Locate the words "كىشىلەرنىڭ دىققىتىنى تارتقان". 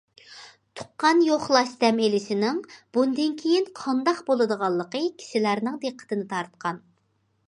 5.21-6.81